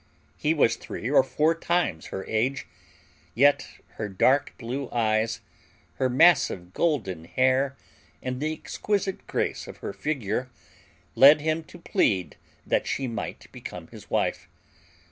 He 0.35 0.55
was 0.55 0.77
three 0.77 1.11
or 1.11 1.23
four 1.23 1.53
times 1.53 2.07
her 2.07 2.25
age, 2.25 2.65
yet 3.35 3.67
her 3.97 4.09
dark 4.09 4.55
blue 4.57 4.89
eyes, 4.89 5.41
her 5.97 6.09
massive 6.09 6.73
golden 6.73 7.25
hair, 7.25 7.77
and 8.19 8.39
the 8.41 8.51
exquisite 8.51 9.27
grace 9.27 9.67
of 9.67 9.77
her 9.85 9.93
figure 9.93 10.49
led 11.13 11.41
him 11.41 11.63
to 11.65 11.77
plead 11.77 12.35
that 12.65 12.87
she 12.87 13.07
might 13.07 13.45
become 13.51 13.89
his 13.89 14.09
wife. 14.09 14.49